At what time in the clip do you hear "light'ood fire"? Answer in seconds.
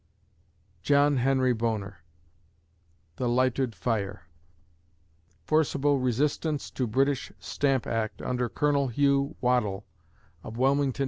3.29-4.23